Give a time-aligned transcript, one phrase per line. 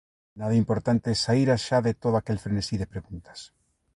[0.39, 3.39] Nada importante saíra xa de todo aquel frenesí de preguntas.